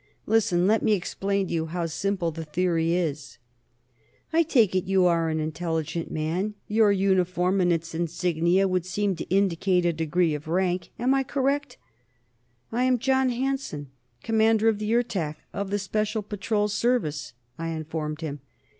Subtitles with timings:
[0.25, 0.65] Listen!
[0.65, 3.37] Let me explain to you how simple the theory is.
[4.33, 9.15] "I take it you are an intelligent man; your uniform and its insignia would seem
[9.17, 10.89] to indicate a degree of rank.
[10.97, 11.77] Am I correct?"
[12.71, 13.91] "I am John Hanson,
[14.23, 18.39] Commander of the Ertak, of the Special Patrol Service," I informed him.